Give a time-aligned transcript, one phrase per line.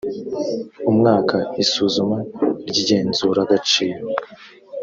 [0.89, 2.17] umwaka isuzuma
[2.67, 4.05] ry igenzuragaciro